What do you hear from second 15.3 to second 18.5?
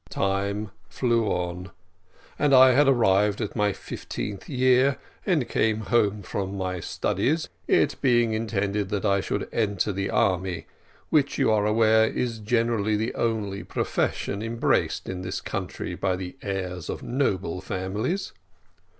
country by the heirs of noble families.